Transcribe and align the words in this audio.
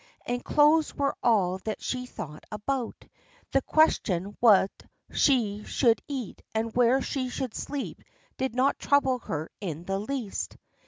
And 0.25 0.43
clothes 0.43 0.95
were 0.95 1.15
all 1.21 1.61
she 1.77 2.07
thought 2.07 2.43
about: 2.51 3.05
the 3.51 3.61
question 3.61 4.35
what 4.39 4.71
she 5.13 5.63
should 5.63 6.01
eat 6.07 6.41
and 6.55 6.75
where 6.75 7.03
she 7.03 7.29
should 7.29 7.53
sleep 7.53 8.01
did 8.35 8.55
not 8.55 8.79
trouble 8.79 9.19
her 9.19 9.51
in 9.61 9.85
the 9.85 9.99
least. 9.99 10.57